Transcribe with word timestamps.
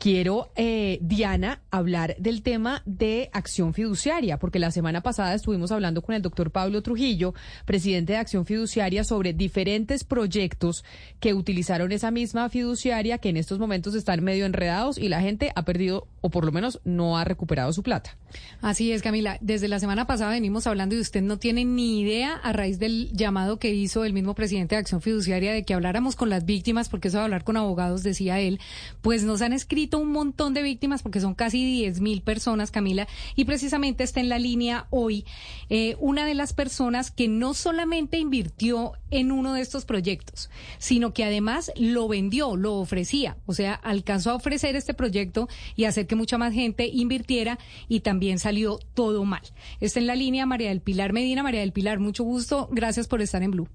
quiero, 0.00 0.50
eh, 0.56 0.98
Diana, 1.02 1.60
hablar 1.70 2.16
del 2.18 2.42
tema 2.42 2.82
de 2.86 3.28
acción 3.34 3.74
fiduciaria, 3.74 4.38
porque 4.38 4.58
la 4.58 4.70
semana 4.70 5.02
pasada 5.02 5.34
estuvimos 5.34 5.70
hablando 5.72 6.00
con 6.00 6.14
el 6.14 6.22
doctor 6.22 6.50
Pablo 6.50 6.82
Trujillo, 6.82 7.34
presidente 7.66 8.14
de 8.14 8.18
Acción 8.18 8.46
Fiduciaria, 8.46 9.04
sobre 9.04 9.34
diferentes 9.34 10.02
proyectos 10.02 10.84
que 11.20 11.34
utilizaron 11.34 11.92
esa 11.92 12.10
misma 12.10 12.48
fiduciaria 12.48 13.18
que 13.18 13.28
en 13.28 13.36
estos 13.36 13.58
momentos 13.58 13.94
están 13.94 14.24
medio 14.24 14.46
enredados 14.46 14.96
y 14.96 15.10
la 15.10 15.20
gente 15.20 15.52
ha 15.54 15.66
perdido 15.66 16.08
o 16.22 16.30
por 16.30 16.46
lo 16.46 16.52
menos 16.52 16.80
no 16.84 17.18
ha 17.18 17.24
recuperado 17.24 17.72
su 17.74 17.82
plata. 17.82 18.16
Así 18.62 18.92
es, 18.92 19.02
Camila. 19.02 19.36
Desde 19.42 19.68
la 19.68 19.80
semana 19.80 20.06
pasada 20.06 20.30
venimos 20.30 20.66
hablando 20.66 20.94
y 20.94 21.00
usted 21.00 21.20
no 21.20 21.38
tiene 21.38 21.66
ni 21.66 22.00
idea 22.00 22.34
a 22.34 22.52
raíz 22.54 22.78
del 22.78 23.10
llamado 23.12 23.58
que 23.58 23.74
hizo 23.74 24.04
el 24.06 24.14
mismo 24.14 24.34
presidente 24.34 24.76
de 24.76 24.80
Acción 24.80 25.02
Fiduciaria 25.02 25.52
de 25.52 25.64
que 25.64 25.74
habláramos 25.74 26.16
con 26.16 26.30
las 26.30 26.46
víctimas, 26.46 26.88
porque 26.88 27.08
eso 27.08 27.18
de 27.18 27.24
hablar 27.24 27.44
con 27.44 27.58
abogados, 27.58 28.02
decía 28.02 28.40
él, 28.40 28.60
pues 29.02 29.24
nos 29.24 29.42
han 29.42 29.52
escrito 29.52 29.89
un 29.98 30.12
montón 30.12 30.54
de 30.54 30.62
víctimas, 30.62 31.02
porque 31.02 31.20
son 31.20 31.34
casi 31.34 31.64
10 31.64 32.00
mil 32.00 32.22
personas, 32.22 32.70
Camila, 32.70 33.06
y 33.34 33.44
precisamente 33.44 34.04
está 34.04 34.20
en 34.20 34.28
la 34.28 34.38
línea 34.38 34.86
hoy 34.90 35.24
eh, 35.68 35.96
una 36.00 36.24
de 36.24 36.34
las 36.34 36.52
personas 36.52 37.10
que 37.10 37.28
no 37.28 37.54
solamente 37.54 38.18
invirtió 38.18 38.92
en 39.10 39.32
uno 39.32 39.54
de 39.54 39.60
estos 39.60 39.84
proyectos, 39.84 40.50
sino 40.78 41.12
que 41.12 41.24
además 41.24 41.72
lo 41.76 42.08
vendió, 42.08 42.56
lo 42.56 42.74
ofrecía, 42.76 43.36
o 43.46 43.54
sea, 43.54 43.74
alcanzó 43.74 44.30
a 44.30 44.34
ofrecer 44.34 44.76
este 44.76 44.94
proyecto 44.94 45.48
y 45.76 45.84
hacer 45.84 46.06
que 46.06 46.16
mucha 46.16 46.38
más 46.38 46.52
gente 46.52 46.86
invirtiera 46.86 47.58
y 47.88 48.00
también 48.00 48.38
salió 48.38 48.78
todo 48.94 49.24
mal. 49.24 49.42
Está 49.80 50.00
en 50.00 50.06
la 50.06 50.14
línea 50.14 50.46
María 50.46 50.68
del 50.68 50.80
Pilar 50.80 51.12
Medina. 51.12 51.42
María 51.42 51.60
del 51.60 51.72
Pilar, 51.72 51.98
mucho 51.98 52.24
gusto. 52.24 52.68
Gracias 52.70 53.08
por 53.08 53.20
estar 53.20 53.42
en 53.42 53.50
Blue. 53.50 53.68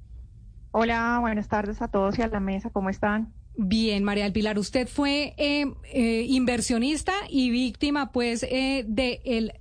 Hola, 0.72 1.20
buenas 1.22 1.48
tardes 1.48 1.82
a 1.82 1.88
todos 1.88 2.20
y 2.20 2.22
a 2.22 2.28
la 2.28 2.40
mesa. 2.40 2.70
¿Cómo 2.70 2.90
están? 2.90 3.34
Bien, 3.58 4.04
María 4.04 4.26
del 4.26 4.34
Pilar, 4.34 4.60
usted 4.60 4.88
fue 4.88 5.34
eh, 5.38 5.66
eh, 5.94 6.26
inversionista 6.28 7.14
y 7.30 7.52
víctima, 7.52 8.12
pues, 8.12 8.44
eh, 8.44 8.84
del 8.88 9.54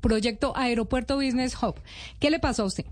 proyecto 0.00 0.56
Aeropuerto 0.56 1.16
Business 1.16 1.56
Hub. 1.62 1.76
¿Qué 2.18 2.30
le 2.30 2.40
pasó 2.40 2.64
a 2.64 2.66
usted? 2.66 2.86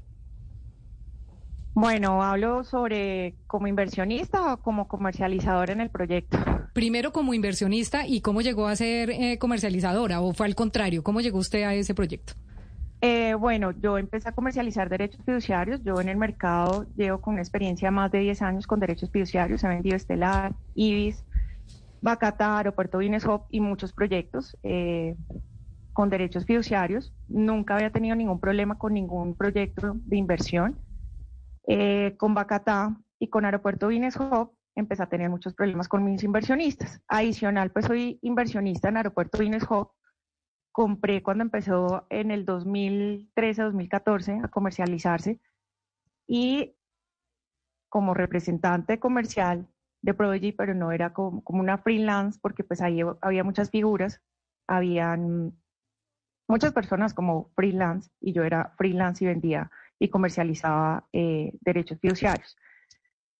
Bueno, 1.74 2.22
hablo 2.22 2.64
sobre 2.64 3.34
como 3.46 3.66
inversionista 3.66 4.54
o 4.54 4.56
como 4.58 4.88
comercializadora 4.88 5.72
en 5.72 5.80
el 5.80 5.90
proyecto. 5.90 6.38
Primero 6.72 7.12
como 7.12 7.34
inversionista 7.34 8.06
y 8.06 8.20
cómo 8.20 8.40
llegó 8.40 8.66
a 8.66 8.76
ser 8.76 9.38
comercializadora 9.38 10.20
o 10.20 10.32
fue 10.32 10.46
al 10.46 10.54
contrario, 10.54 11.02
¿cómo 11.02 11.20
llegó 11.20 11.38
usted 11.38 11.64
a 11.64 11.74
ese 11.74 11.94
proyecto? 11.94 12.34
Eh, 13.00 13.34
bueno, 13.34 13.72
yo 13.72 13.98
empecé 13.98 14.28
a 14.28 14.32
comercializar 14.32 14.88
derechos 14.88 15.24
fiduciarios. 15.24 15.82
Yo 15.82 16.00
en 16.00 16.08
el 16.08 16.16
mercado 16.16 16.86
llevo 16.96 17.20
con 17.20 17.34
una 17.34 17.42
experiencia 17.42 17.90
más 17.90 18.10
de 18.10 18.20
10 18.20 18.42
años 18.42 18.66
con 18.66 18.80
derechos 18.80 19.10
fiduciarios. 19.10 19.62
He 19.64 19.68
vendido 19.68 19.96
Estelar, 19.96 20.54
Ibis, 20.74 21.24
Bacata, 22.00 22.58
Aeropuerto 22.58 22.98
Hop 23.28 23.46
y 23.50 23.60
muchos 23.60 23.92
proyectos 23.92 24.56
eh, 24.62 25.16
con 25.92 26.08
derechos 26.08 26.46
fiduciarios. 26.46 27.12
Nunca 27.28 27.74
había 27.74 27.90
tenido 27.90 28.16
ningún 28.16 28.40
problema 28.40 28.78
con 28.78 28.94
ningún 28.94 29.34
proyecto 29.34 29.92
de 30.04 30.16
inversión. 30.16 30.78
Eh, 31.68 32.14
con 32.16 32.32
Bacata 32.32 32.96
y 33.18 33.28
con 33.28 33.44
Aeropuerto 33.44 33.88
Hop 34.20 34.52
empecé 34.74 35.02
a 35.02 35.08
tener 35.08 35.28
muchos 35.28 35.54
problemas 35.54 35.88
con 35.88 36.04
mis 36.04 36.22
inversionistas. 36.22 37.00
Adicional, 37.08 37.70
pues 37.70 37.86
soy 37.86 38.18
inversionista 38.22 38.88
en 38.88 38.98
Aeropuerto 38.98 39.38
Hop 39.68 39.90
compré 40.76 41.22
cuando 41.22 41.42
empezó 41.42 42.06
en 42.10 42.30
el 42.30 42.44
2013-2014 42.44 44.44
a 44.44 44.48
comercializarse 44.48 45.40
y 46.26 46.76
como 47.88 48.12
representante 48.12 49.00
comercial 49.00 49.66
de 50.02 50.12
Prodigy, 50.12 50.52
pero 50.52 50.74
no 50.74 50.92
era 50.92 51.14
como, 51.14 51.42
una 51.46 51.78
freelance 51.78 52.38
porque 52.42 52.62
pues 52.62 52.82
ahí 52.82 53.00
había 53.22 53.42
muchas 53.42 53.70
figuras, 53.70 54.20
habían 54.66 55.58
muchas 56.46 56.74
personas 56.74 57.14
como 57.14 57.48
freelance 57.54 58.10
y 58.20 58.34
yo 58.34 58.44
era 58.44 58.74
freelance 58.76 59.24
y 59.24 59.28
vendía 59.28 59.70
y 59.98 60.10
comercializaba 60.10 61.08
eh, 61.10 61.54
derechos 61.62 61.98
fiduciarios. 62.00 62.54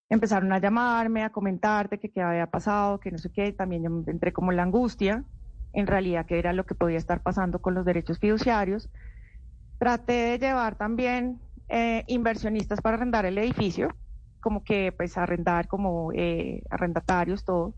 Empezaron 0.09 0.55
a 0.55 0.59
llamarme, 0.59 1.23
a 1.23 1.33
comentarte 1.33 1.99
que 1.99 2.11
qué 2.11 2.23
había 2.23 2.51
pasado, 2.51 2.99
que 2.99 3.11
no 3.11 3.19
sé 3.19 3.31
qué, 3.31 3.53
también 3.53 3.83
yo 3.83 4.11
entré 4.11 4.33
como 4.33 4.53
en 4.53 4.57
la 4.57 4.63
angustia 4.63 5.23
en 5.77 5.87
realidad 5.87 6.25
qué 6.27 6.39
era 6.39 6.55
lo 6.55 6.65
que 6.65 6.75
podía 6.75 6.97
estar 6.97 7.23
pasando 7.23 7.61
con 7.61 7.75
los 7.75 7.85
derechos 7.85 8.19
fiduciarios. 8.19 8.89
Traté 9.79 10.13
de 10.13 10.39
llevar 10.39 10.77
también 10.77 11.39
eh, 11.69 12.03
inversionistas 12.07 12.81
para 12.81 12.97
arrendar 12.97 13.27
el 13.27 13.37
edificio, 13.37 13.95
como 14.41 14.65
que 14.65 14.91
pues 14.97 15.19
arrendar 15.19 15.69
como 15.69 16.13
eh, 16.15 16.63
arrendatarios, 16.71 17.45
todo. 17.45 17.75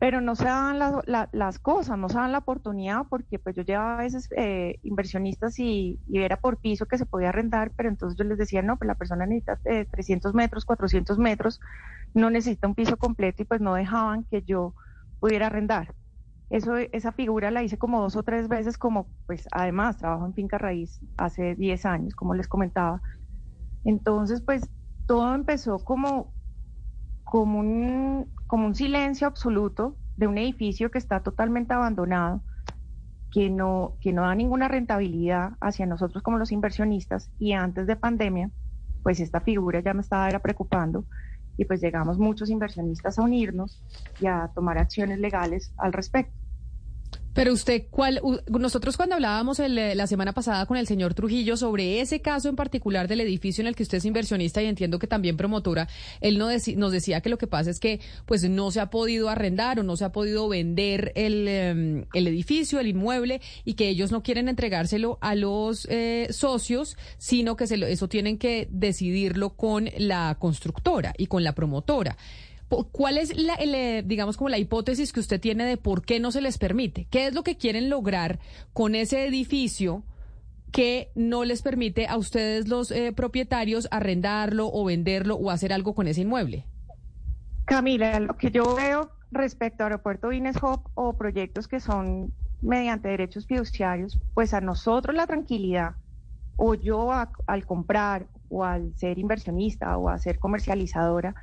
Pero 0.00 0.20
no 0.20 0.34
se 0.34 0.46
dan 0.46 0.78
las 0.78 1.58
cosas, 1.60 1.98
no 1.98 2.08
se 2.08 2.16
dan 2.18 2.32
la 2.32 2.38
oportunidad 2.38 3.02
porque 3.08 3.38
pues 3.38 3.54
yo 3.54 3.62
llevaba 3.62 3.94
a 3.94 4.02
veces 4.02 4.28
eh, 4.36 4.80
inversionistas 4.82 5.56
y, 5.60 6.00
y, 6.08 6.22
era 6.22 6.36
por 6.36 6.56
piso 6.56 6.86
que 6.86 6.98
se 6.98 7.06
podía 7.06 7.28
arrendar, 7.28 7.70
pero 7.76 7.90
entonces 7.90 8.18
yo 8.18 8.24
les 8.24 8.38
decía, 8.38 8.62
no, 8.62 8.76
pues 8.76 8.88
la 8.88 8.94
persona 8.96 9.24
necesita 9.26 9.60
300 9.62 10.34
metros, 10.34 10.64
400 10.64 11.18
metros, 11.18 11.60
no 12.12 12.28
necesita 12.30 12.66
un 12.66 12.74
piso 12.74 12.96
completo 12.96 13.42
y 13.42 13.44
pues 13.44 13.60
no 13.60 13.74
dejaban 13.74 14.24
que 14.24 14.42
yo 14.42 14.74
pudiera 15.20 15.46
arrendar. 15.46 15.94
Eso, 16.50 16.76
esa 16.76 17.12
figura 17.12 17.52
la 17.52 17.62
hice 17.62 17.78
como 17.78 18.00
dos 18.00 18.16
o 18.16 18.24
tres 18.24 18.48
veces, 18.48 18.76
como 18.76 19.08
pues 19.26 19.46
además 19.52 19.98
trabajo 19.98 20.26
en 20.26 20.34
finca 20.34 20.58
raíz 20.58 21.00
hace 21.16 21.54
10 21.54 21.86
años, 21.86 22.14
como 22.14 22.34
les 22.34 22.48
comentaba. 22.48 23.00
Entonces, 23.84 24.42
pues 24.42 24.68
todo 25.06 25.32
empezó 25.34 25.78
como, 25.78 26.34
como, 27.22 27.60
un, 27.60 28.32
como 28.48 28.66
un 28.66 28.74
silencio 28.74 29.28
absoluto 29.28 29.96
de 30.16 30.26
un 30.26 30.38
edificio 30.38 30.90
que 30.90 30.98
está 30.98 31.22
totalmente 31.22 31.72
abandonado, 31.72 32.42
que 33.30 33.48
no, 33.48 33.96
que 34.00 34.12
no 34.12 34.22
da 34.22 34.34
ninguna 34.34 34.66
rentabilidad 34.66 35.52
hacia 35.60 35.86
nosotros 35.86 36.22
como 36.22 36.36
los 36.38 36.50
inversionistas. 36.50 37.30
Y 37.38 37.52
antes 37.52 37.86
de 37.86 37.94
pandemia, 37.94 38.50
pues 39.04 39.20
esta 39.20 39.40
figura 39.40 39.80
ya 39.80 39.94
me 39.94 40.00
estaba 40.02 40.28
era 40.28 40.40
preocupando 40.40 41.06
y 41.60 41.66
pues 41.66 41.82
llegamos 41.82 42.18
muchos 42.18 42.48
inversionistas 42.48 43.18
a 43.18 43.22
unirnos 43.22 43.82
y 44.18 44.26
a 44.26 44.50
tomar 44.54 44.78
acciones 44.78 45.18
legales 45.18 45.74
al 45.76 45.92
respecto. 45.92 46.34
Pero 47.40 47.54
usted, 47.54 47.84
¿cuál? 47.88 48.20
Nosotros 48.50 48.98
cuando 48.98 49.14
hablábamos 49.14 49.60
eh, 49.60 49.94
la 49.94 50.06
semana 50.06 50.34
pasada 50.34 50.66
con 50.66 50.76
el 50.76 50.86
señor 50.86 51.14
Trujillo 51.14 51.56
sobre 51.56 52.02
ese 52.02 52.20
caso 52.20 52.50
en 52.50 52.54
particular 52.54 53.08
del 53.08 53.22
edificio 53.22 53.62
en 53.62 53.68
el 53.68 53.74
que 53.74 53.82
usted 53.82 53.96
es 53.96 54.04
inversionista 54.04 54.60
y 54.60 54.66
entiendo 54.66 54.98
que 54.98 55.06
también 55.06 55.38
promotora, 55.38 55.88
él 56.20 56.36
nos 56.36 56.92
decía 56.92 57.22
que 57.22 57.30
lo 57.30 57.38
que 57.38 57.46
pasa 57.46 57.70
es 57.70 57.80
que 57.80 58.00
pues 58.26 58.46
no 58.46 58.70
se 58.70 58.80
ha 58.80 58.90
podido 58.90 59.30
arrendar 59.30 59.80
o 59.80 59.82
no 59.82 59.96
se 59.96 60.04
ha 60.04 60.12
podido 60.12 60.50
vender 60.50 61.12
el, 61.14 61.48
em, 61.48 62.04
edificio, 62.12 62.78
el 62.78 62.88
inmueble 62.88 63.40
y 63.64 63.72
que 63.72 63.88
ellos 63.88 64.12
no 64.12 64.22
quieren 64.22 64.50
entregárselo 64.50 65.16
a 65.22 65.34
los 65.34 65.88
eh, 65.90 66.26
socios, 66.32 66.98
sino 67.16 67.56
que 67.56 67.66
se 67.66 67.90
eso 67.90 68.06
tienen 68.06 68.36
que 68.36 68.68
decidirlo 68.70 69.56
con 69.56 69.88
la 69.96 70.36
constructora 70.38 71.14
y 71.16 71.26
con 71.26 71.42
la 71.42 71.54
promotora. 71.54 72.18
¿Cuál 72.92 73.18
es 73.18 73.36
la, 73.36 73.54
eh, 73.58 74.02
digamos, 74.06 74.36
como 74.36 74.48
la 74.48 74.58
hipótesis 74.58 75.12
que 75.12 75.20
usted 75.20 75.40
tiene 75.40 75.64
de 75.64 75.76
por 75.76 76.02
qué 76.02 76.20
no 76.20 76.30
se 76.30 76.40
les 76.40 76.56
permite? 76.56 77.06
¿Qué 77.10 77.26
es 77.26 77.34
lo 77.34 77.42
que 77.42 77.56
quieren 77.56 77.90
lograr 77.90 78.38
con 78.72 78.94
ese 78.94 79.26
edificio 79.26 80.04
que 80.70 81.10
no 81.16 81.44
les 81.44 81.62
permite 81.62 82.06
a 82.06 82.16
ustedes 82.16 82.68
los 82.68 82.92
eh, 82.92 83.12
propietarios 83.12 83.88
arrendarlo 83.90 84.70
o 84.72 84.84
venderlo 84.84 85.34
o 85.34 85.50
hacer 85.50 85.72
algo 85.72 85.94
con 85.94 86.06
ese 86.06 86.20
inmueble? 86.20 86.64
Camila, 87.64 88.20
lo 88.20 88.36
que 88.36 88.50
yo 88.50 88.74
veo 88.76 89.10
respecto 89.32 89.82
a 89.82 89.86
Aeropuerto 89.86 90.28
Hop 90.62 90.90
o 90.94 91.16
proyectos 91.16 91.66
que 91.66 91.80
son 91.80 92.32
mediante 92.62 93.08
derechos 93.08 93.46
fiduciarios, 93.46 94.18
pues 94.34 94.54
a 94.54 94.60
nosotros 94.60 95.16
la 95.16 95.26
tranquilidad, 95.26 95.94
o 96.56 96.74
yo 96.74 97.10
al 97.12 97.66
comprar 97.66 98.26
o 98.48 98.64
al 98.64 98.94
ser 98.96 99.18
inversionista 99.18 99.96
o 99.96 100.08
a 100.08 100.18
ser 100.18 100.38
comercializadora, 100.38 101.34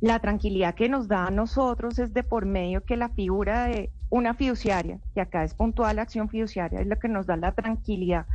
la 0.00 0.20
tranquilidad 0.20 0.74
que 0.74 0.88
nos 0.88 1.08
da 1.08 1.26
a 1.26 1.30
nosotros 1.30 1.98
es 1.98 2.14
de 2.14 2.22
por 2.22 2.46
medio 2.46 2.84
que 2.84 2.96
la 2.96 3.08
figura 3.08 3.64
de 3.66 3.90
una 4.10 4.34
fiduciaria, 4.34 5.00
que 5.14 5.20
acá 5.20 5.44
es 5.44 5.54
puntual 5.54 5.96
la 5.96 6.02
acción 6.02 6.28
fiduciaria, 6.28 6.80
es 6.80 6.86
lo 6.86 6.98
que 6.98 7.08
nos 7.08 7.26
da 7.26 7.36
la 7.36 7.52
tranquilidad 7.52 8.26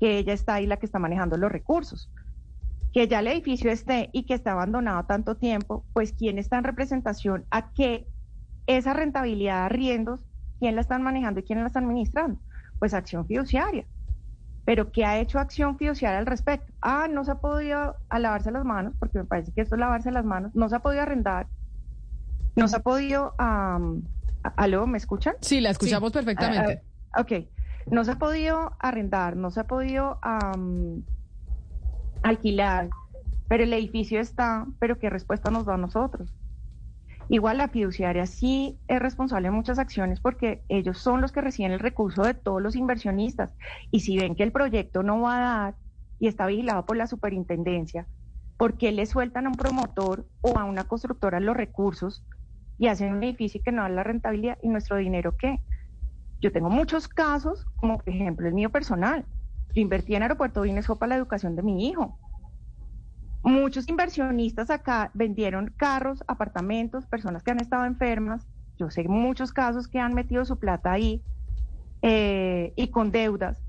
que 0.00 0.18
ella 0.18 0.32
está 0.32 0.54
ahí 0.54 0.66
la 0.66 0.78
que 0.78 0.86
está 0.86 0.98
manejando 0.98 1.36
los 1.36 1.52
recursos. 1.52 2.10
Que 2.92 3.06
ya 3.06 3.20
el 3.20 3.28
edificio 3.28 3.70
esté 3.70 4.08
y 4.12 4.24
que 4.24 4.34
está 4.34 4.52
abandonado 4.52 5.04
tanto 5.04 5.36
tiempo, 5.36 5.84
pues 5.92 6.12
quién 6.12 6.38
está 6.38 6.58
en 6.58 6.64
representación 6.64 7.44
a 7.50 7.70
que 7.72 8.08
esa 8.66 8.94
rentabilidad 8.94 9.58
de 9.58 9.64
arriendos, 9.66 10.24
quién 10.58 10.74
la 10.74 10.80
están 10.80 11.02
manejando 11.02 11.40
y 11.40 11.42
quién 11.44 11.60
la 11.60 11.66
están 11.66 11.84
administrando. 11.84 12.40
Pues 12.78 12.94
acción 12.94 13.26
fiduciaria. 13.26 13.84
Pero 14.64 14.92
¿qué 14.92 15.04
ha 15.04 15.18
hecho 15.18 15.38
Acción 15.38 15.78
Fiduciaria 15.78 16.18
al 16.18 16.26
respecto? 16.26 16.72
Ah, 16.80 17.08
no 17.10 17.24
se 17.24 17.32
ha 17.32 17.36
podido 17.36 17.96
lavarse 18.10 18.50
las 18.50 18.64
manos, 18.64 18.94
porque 18.98 19.18
me 19.18 19.24
parece 19.24 19.52
que 19.52 19.62
esto 19.62 19.74
es 19.74 19.80
lavarse 19.80 20.10
las 20.12 20.24
manos, 20.24 20.54
no 20.54 20.68
se 20.68 20.76
ha 20.76 20.80
podido 20.80 21.02
arrendar, 21.02 21.46
no 22.56 22.68
se 22.68 22.76
ha 22.76 22.80
podido... 22.80 23.34
Um, 23.38 24.02
¿Aló, 24.56 24.86
me 24.86 24.96
escuchan? 24.96 25.34
Sí, 25.42 25.60
la 25.60 25.70
escuchamos 25.70 26.12
perfectamente. 26.12 26.82
Ah, 27.12 27.20
ok, 27.20 27.32
no 27.90 28.04
se 28.04 28.12
ha 28.12 28.18
podido 28.18 28.72
arrendar, 28.78 29.36
no 29.36 29.50
se 29.50 29.60
ha 29.60 29.66
podido 29.66 30.18
alquilar, 32.22 32.88
pero 33.48 33.64
el 33.64 33.72
edificio 33.74 34.18
está, 34.20 34.66
pero 34.78 34.98
¿qué 34.98 35.10
respuesta 35.10 35.50
nos 35.50 35.66
da 35.66 35.74
a 35.74 35.76
nosotros? 35.76 36.32
Igual 37.32 37.58
la 37.58 37.68
fiduciaria 37.68 38.26
sí 38.26 38.80
es 38.88 38.98
responsable 38.98 39.46
de 39.46 39.52
muchas 39.52 39.78
acciones 39.78 40.18
porque 40.18 40.64
ellos 40.68 40.98
son 40.98 41.20
los 41.20 41.30
que 41.30 41.40
reciben 41.40 41.70
el 41.70 41.78
recurso 41.78 42.24
de 42.24 42.34
todos 42.34 42.60
los 42.60 42.74
inversionistas. 42.74 43.54
Y 43.92 44.00
si 44.00 44.18
ven 44.18 44.34
que 44.34 44.42
el 44.42 44.50
proyecto 44.50 45.04
no 45.04 45.20
va 45.20 45.36
a 45.36 45.40
dar 45.40 45.74
y 46.18 46.26
está 46.26 46.46
vigilado 46.46 46.84
por 46.84 46.96
la 46.96 47.06
superintendencia, 47.06 48.08
¿por 48.56 48.76
qué 48.76 48.90
le 48.90 49.06
sueltan 49.06 49.46
a 49.46 49.50
un 49.50 49.54
promotor 49.54 50.26
o 50.40 50.58
a 50.58 50.64
una 50.64 50.82
constructora 50.82 51.38
los 51.38 51.56
recursos 51.56 52.26
y 52.78 52.88
hacen 52.88 53.14
un 53.14 53.22
edificio 53.22 53.60
que 53.64 53.70
no 53.70 53.82
da 53.82 53.88
la 53.90 54.02
rentabilidad 54.02 54.58
y 54.60 54.68
nuestro 54.68 54.96
dinero 54.96 55.36
qué? 55.38 55.60
Yo 56.40 56.50
tengo 56.50 56.68
muchos 56.68 57.06
casos, 57.06 57.64
como 57.76 57.98
por 57.98 58.08
ejemplo 58.12 58.48
el 58.48 58.54
mío 58.54 58.70
personal. 58.70 59.24
Yo 59.72 59.80
invertí 59.80 60.16
en 60.16 60.24
Aeropuerto 60.24 60.62
Vinesco 60.62 60.96
para 60.96 61.10
la 61.10 61.16
educación 61.16 61.54
de 61.54 61.62
mi 61.62 61.86
hijo. 61.86 62.18
Muchos 63.42 63.88
inversionistas 63.88 64.68
acá 64.68 65.10
vendieron 65.14 65.72
carros, 65.76 66.22
apartamentos, 66.26 67.06
personas 67.06 67.42
que 67.42 67.50
han 67.50 67.60
estado 67.60 67.86
enfermas. 67.86 68.46
Yo 68.78 68.90
sé 68.90 69.08
muchos 69.08 69.52
casos 69.52 69.88
que 69.88 69.98
han 69.98 70.12
metido 70.12 70.44
su 70.44 70.58
plata 70.58 70.92
ahí 70.92 71.22
eh, 72.02 72.72
y 72.76 72.88
con 72.88 73.10
deudas, 73.10 73.62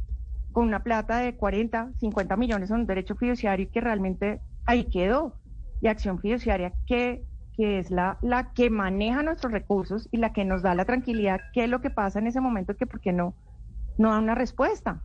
con 0.51 0.67
una 0.67 0.83
plata 0.83 1.19
de 1.19 1.35
40, 1.35 1.93
50 1.99 2.35
millones 2.35 2.69
en 2.69 2.77
un 2.77 2.85
derecho 2.85 3.15
fiduciario 3.15 3.69
que 3.71 3.79
realmente 3.79 4.41
ahí 4.65 4.85
quedó. 4.85 5.35
Y 5.79 5.87
acción 5.87 6.19
fiduciaria 6.19 6.73
que, 6.85 7.23
que 7.55 7.79
es 7.79 7.89
la, 7.91 8.19
la 8.21 8.51
que 8.53 8.69
maneja 8.69 9.23
nuestros 9.23 9.51
recursos 9.51 10.07
y 10.11 10.17
la 10.17 10.31
que 10.33 10.45
nos 10.45 10.61
da 10.61 10.75
la 10.75 10.85
tranquilidad, 10.85 11.39
qué 11.53 11.63
es 11.63 11.69
lo 11.69 11.81
que 11.81 11.89
pasa 11.89 12.19
en 12.19 12.27
ese 12.27 12.41
momento 12.41 12.75
que 12.75 12.85
por 12.85 12.99
qué 12.99 13.13
no, 13.13 13.35
no 13.97 14.11
da 14.11 14.19
una 14.19 14.35
respuesta. 14.35 15.01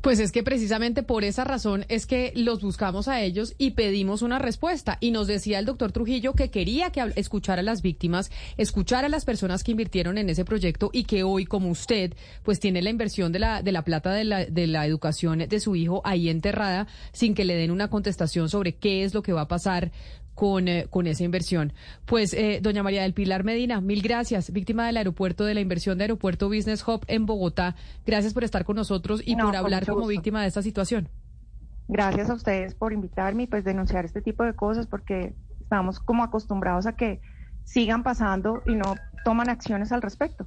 Pues 0.00 0.18
es 0.18 0.32
que 0.32 0.42
precisamente 0.42 1.02
por 1.02 1.24
esa 1.24 1.44
razón 1.44 1.84
es 1.88 2.06
que 2.06 2.32
los 2.34 2.62
buscamos 2.62 3.06
a 3.06 3.20
ellos 3.20 3.54
y 3.58 3.72
pedimos 3.72 4.22
una 4.22 4.38
respuesta. 4.38 4.96
Y 5.00 5.10
nos 5.10 5.26
decía 5.26 5.58
el 5.58 5.66
doctor 5.66 5.92
Trujillo 5.92 6.32
que 6.32 6.50
quería 6.50 6.90
que 6.90 7.12
escuchara 7.16 7.60
a 7.60 7.64
las 7.64 7.82
víctimas, 7.82 8.30
escuchar 8.56 9.04
a 9.04 9.10
las 9.10 9.26
personas 9.26 9.62
que 9.62 9.72
invirtieron 9.72 10.16
en 10.16 10.30
ese 10.30 10.46
proyecto 10.46 10.88
y 10.92 11.04
que 11.04 11.22
hoy, 11.22 11.44
como 11.44 11.68
usted, 11.68 12.14
pues 12.42 12.60
tiene 12.60 12.80
la 12.80 12.88
inversión 12.88 13.30
de 13.30 13.40
la, 13.40 13.62
de 13.62 13.72
la 13.72 13.82
plata 13.82 14.12
de 14.12 14.24
la, 14.24 14.46
de 14.46 14.66
la 14.66 14.86
educación 14.86 15.40
de 15.40 15.60
su 15.60 15.76
hijo 15.76 16.00
ahí 16.04 16.30
enterrada 16.30 16.86
sin 17.12 17.34
que 17.34 17.44
le 17.44 17.54
den 17.56 17.70
una 17.70 17.88
contestación 17.88 18.48
sobre 18.48 18.76
qué 18.76 19.04
es 19.04 19.12
lo 19.12 19.22
que 19.22 19.34
va 19.34 19.42
a 19.42 19.48
pasar 19.48 19.92
con, 20.40 20.68
eh, 20.68 20.86
con 20.88 21.06
esa 21.06 21.22
inversión. 21.22 21.74
Pues, 22.06 22.32
eh, 22.32 22.60
doña 22.62 22.82
María 22.82 23.02
del 23.02 23.12
Pilar 23.12 23.44
Medina, 23.44 23.82
mil 23.82 24.00
gracias, 24.00 24.50
víctima 24.50 24.86
del 24.86 24.96
aeropuerto, 24.96 25.44
de 25.44 25.52
la 25.52 25.60
inversión 25.60 25.98
de 25.98 26.04
Aeropuerto 26.04 26.48
Business 26.48 26.82
Hub 26.88 27.04
en 27.08 27.26
Bogotá. 27.26 27.76
Gracias 28.06 28.32
por 28.32 28.42
estar 28.42 28.64
con 28.64 28.76
nosotros 28.76 29.20
y 29.22 29.36
por 29.36 29.54
hablar 29.54 29.84
como 29.84 30.06
víctima 30.06 30.40
de 30.40 30.48
esta 30.48 30.62
situación. 30.62 31.10
Gracias 31.88 32.30
a 32.30 32.32
ustedes 32.32 32.74
por 32.74 32.94
invitarme 32.94 33.42
y 33.42 33.46
pues 33.48 33.64
denunciar 33.64 34.06
este 34.06 34.22
tipo 34.22 34.42
de 34.42 34.54
cosas 34.54 34.86
porque 34.86 35.34
estamos 35.60 36.00
como 36.00 36.24
acostumbrados 36.24 36.86
a 36.86 36.96
que 36.96 37.20
sigan 37.64 38.02
pasando 38.02 38.62
y 38.64 38.76
no 38.76 38.94
toman 39.26 39.50
acciones 39.50 39.92
al 39.92 40.00
respecto 40.00 40.46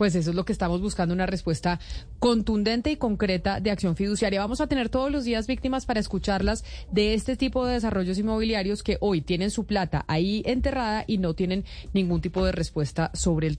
pues 0.00 0.14
eso 0.14 0.30
es 0.30 0.36
lo 0.36 0.46
que 0.46 0.52
estamos 0.54 0.80
buscando, 0.80 1.12
una 1.12 1.26
respuesta 1.26 1.78
contundente 2.20 2.90
y 2.90 2.96
concreta 2.96 3.60
de 3.60 3.70
acción 3.70 3.96
fiduciaria. 3.96 4.40
Vamos 4.40 4.62
a 4.62 4.66
tener 4.66 4.88
todos 4.88 5.12
los 5.12 5.24
días 5.24 5.46
víctimas 5.46 5.84
para 5.84 6.00
escucharlas 6.00 6.64
de 6.90 7.12
este 7.12 7.36
tipo 7.36 7.66
de 7.66 7.74
desarrollos 7.74 8.16
inmobiliarios 8.16 8.82
que 8.82 8.96
hoy 9.02 9.20
tienen 9.20 9.50
su 9.50 9.66
plata 9.66 10.06
ahí 10.08 10.42
enterrada 10.46 11.04
y 11.06 11.18
no 11.18 11.34
tienen 11.34 11.66
ningún 11.92 12.22
tipo 12.22 12.42
de 12.46 12.52
respuesta 12.52 13.10
sobre 13.12 13.46
el 13.46 13.58